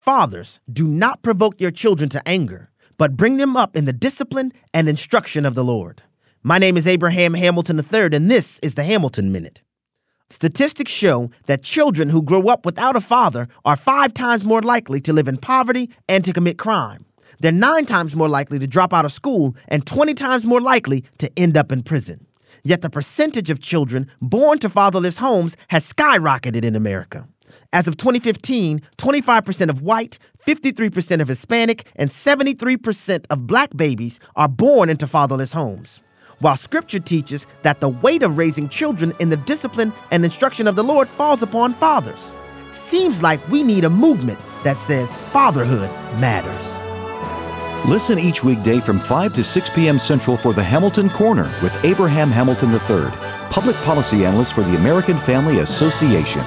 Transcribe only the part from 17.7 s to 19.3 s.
times more likely to drop out of